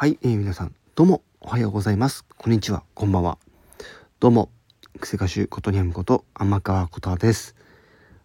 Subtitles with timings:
[0.00, 2.24] はい、えー、皆さん、どうも、おはようございます。
[2.38, 3.36] こんにちは、こんばんは。
[4.18, 4.48] どうも、
[4.98, 7.54] クセ歌手ことにゃむこと、天川ことです。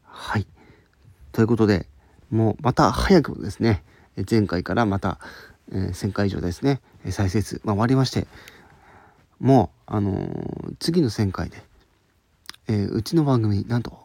[0.06, 0.48] はい。
[1.34, 1.90] ということで、
[2.32, 3.84] もうまた早くもですね、
[4.32, 5.20] 前回からまた、
[5.70, 6.80] えー、1000回以上ですね、
[7.10, 8.26] 再生数、まあ、終わりまして、
[9.42, 11.58] もう、あのー、次の1000回で、
[12.70, 14.00] えー、うちの番組、なんと、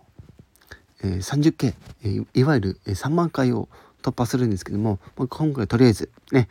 [1.04, 3.68] えー、30K、えー、いわゆる3万回を
[4.02, 6.48] 突破するんですけども、今回とりあえずね、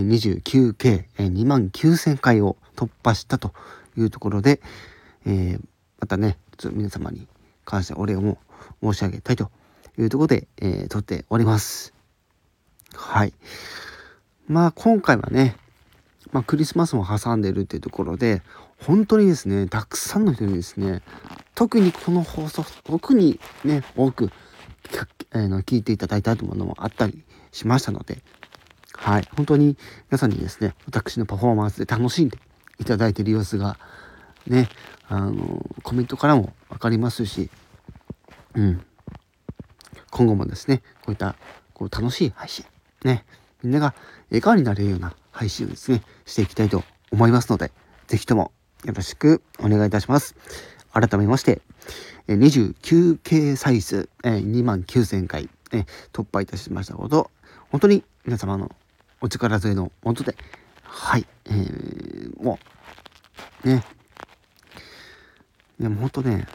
[0.00, 3.52] 29計2万9000回を突破したと
[3.96, 4.60] いうところで、
[5.26, 5.60] えー、
[6.00, 7.26] またね、ちょっと皆様に
[7.64, 8.38] 感謝お礼を
[8.82, 9.50] 申し上げたいと
[9.98, 11.94] いうところで、えー、撮っております。
[12.94, 13.32] はい。
[14.46, 15.56] まあ今回はね、
[16.32, 18.42] まあ、クリスマスも挟んでるっていうところで、
[18.78, 21.02] 本当にですね、たくさんの人にですね、
[21.54, 24.30] 特にこの放送、特にね、多く、
[25.32, 28.22] えー、の聞いていただいたというものもあったりしましたので、
[29.06, 29.76] はい、本当に
[30.10, 32.38] 皆さんにですね、私のパフォーマンスで楽しんで
[32.80, 33.78] いただいている様子が、
[34.48, 34.68] ね、
[35.06, 37.48] あの、コメントからも分かりますし、
[38.56, 38.84] うん、
[40.10, 41.36] 今後もですね、こういった
[41.72, 42.64] こう楽しい配信、
[43.04, 43.24] ね、
[43.62, 43.94] みんなが
[44.30, 46.82] 笑顔になれるような配信をですね、していきたいと
[47.12, 47.70] 思いますので、
[48.08, 48.50] 是非とも
[48.84, 50.34] よろしくお願いいたします。
[50.92, 51.62] 改めまして、
[52.26, 55.48] 29系サイズ2万9000回
[56.12, 57.30] 突破いたしましたこと、
[57.70, 58.72] 本当に皆様の
[59.20, 60.36] お力添えのもとで、
[60.82, 62.58] はい、えー、も
[63.64, 63.84] う、ね、
[65.80, 66.46] でも本当ね、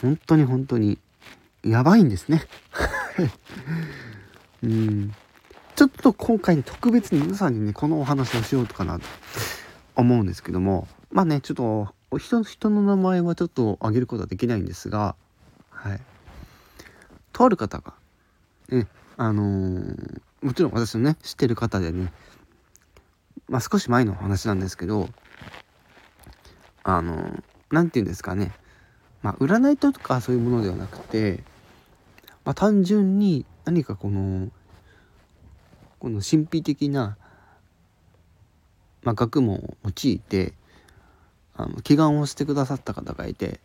[0.00, 0.98] 本当に本当に、
[1.62, 2.42] やばいんですね。
[4.64, 5.12] うん。
[5.76, 9.06] ちょっと今回特別に皆さんにね、このお話をしようとかなと
[9.94, 15.14] 思うんですけども、まあね、ちょっと、人の人の名前はちょっと挙げることはできないんですが、
[15.70, 16.00] はい。
[17.32, 17.94] とある方が、
[18.68, 22.12] ね、あのー、もちろん私のね、知ってる方でね、
[23.48, 25.08] まあ少し前の話なんですけど、
[26.82, 28.52] あの、何て言うんですかね、
[29.22, 31.42] まあ占いとかそういうものではなくて、
[32.44, 34.50] まあ単純に何かこの、
[35.98, 37.16] この神秘的な、
[39.02, 40.52] まあ、学問を用いて、
[41.54, 43.60] あの祈願をしてくださった方がいて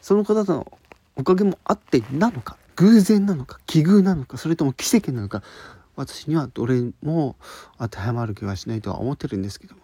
[0.00, 0.72] その方の
[1.16, 5.42] おかげもあってなのか偶然なのか奇遇なのかそれとも奇跡なのか
[5.96, 7.36] 私にはどれも
[7.78, 9.82] 当てはまる気はしないとは思ってるんですけども。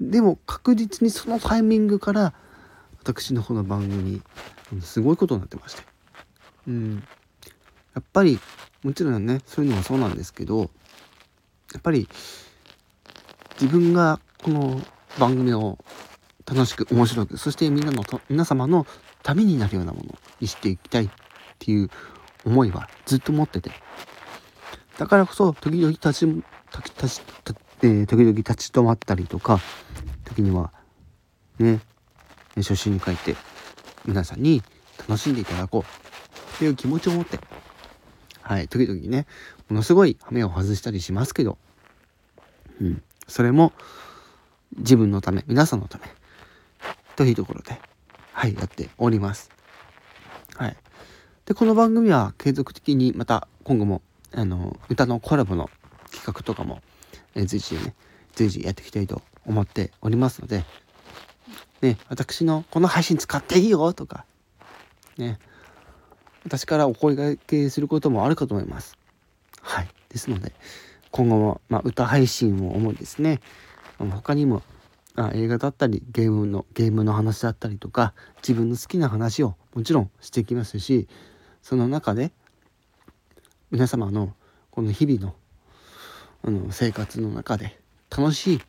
[0.00, 2.32] でも確実にそのタイミングから
[3.00, 4.22] 私のこの番組
[4.72, 5.82] にすごいことになってまして。
[6.68, 7.02] うん。
[7.94, 8.38] やっぱり
[8.82, 10.66] もちろんねそういうのもそうなんですけどや
[11.78, 12.08] っぱり
[13.60, 14.80] 自分がこの
[15.18, 15.78] 番組を
[16.46, 18.86] 楽しく面白くそしてみんなの皆様の
[19.22, 21.10] ためになるようなものにしていきたい。
[21.60, 21.90] っていう
[22.46, 23.70] 思いはずっと持ってて。
[24.98, 27.22] だからこそ時々立ち立ち
[27.82, 29.58] えー、時々立ち止まったりとか
[30.24, 30.70] 時には
[31.58, 31.80] ね
[32.56, 33.36] 初心に書いて
[34.04, 34.62] 皆さんに
[34.98, 36.58] 楽しんでいただこう。
[36.58, 37.38] という気持ちを持って
[38.42, 39.26] はい時々ね
[39.70, 41.56] ものすごい羽目を外したりしますけど。
[42.80, 43.02] うん。
[43.26, 43.72] それも
[44.76, 46.04] 自分のため皆さんのため
[47.16, 47.80] というところで
[48.32, 49.50] はいやっております。
[50.56, 50.76] はい。
[51.50, 54.02] でこの番組は継続的にまた今後も
[54.32, 55.68] あの歌のコラボの
[56.12, 56.80] 企画とかも、
[57.34, 57.96] え随時ね
[58.36, 60.64] 随時やっていきたいと思っておりますので
[61.82, 64.24] ね私のこの配信使っていいよとか
[65.18, 65.40] ね
[66.44, 68.96] 私からお声掛けすることもあるかと思います。
[69.60, 69.88] はい。
[70.08, 70.52] ですので
[71.10, 73.40] 今後も、まあ、歌配信を主にですね
[73.98, 74.62] 他にも
[75.16, 81.08] あ映画だったりゲームのゲームの話だったりとか自分の好きな話をもちろんしていきますし
[81.62, 82.32] その中で
[83.70, 84.34] 皆様の
[84.70, 85.34] この日々の
[86.42, 87.78] あの生活の中で
[88.10, 88.60] 楽しい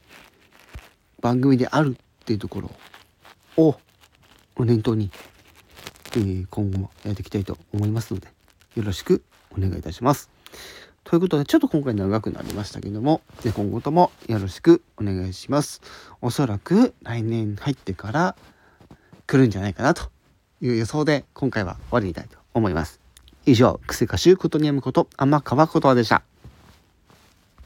[1.21, 2.71] 番組であるっていうところ
[3.57, 3.77] を
[4.59, 5.09] 念頭に、
[6.15, 8.27] え、今後もやっていきたいと思いますので
[8.75, 9.23] よろしく
[9.57, 10.29] お願いいたします。
[11.03, 15.81] ということで、ちょっと今回長くなりましたけども、今後ともよろしくお願いします。
[16.21, 18.35] おそらく来年入ってから
[19.25, 20.11] 来るんじゃないかなと
[20.61, 22.99] いう予想で、今回は終わりにたいと思います。
[23.45, 26.23] 以上、クセ歌手ことにやむこと、天川ことでした。